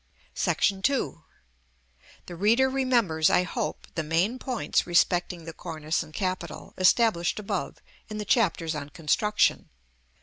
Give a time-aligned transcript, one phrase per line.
[0.99, 1.19] §II.
[2.25, 7.77] The reader remembers, I hope, the main points respecting the cornice and capital, established above
[8.09, 9.69] in the Chapters on Construction.